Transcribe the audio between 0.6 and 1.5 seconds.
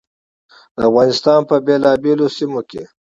د افغانستان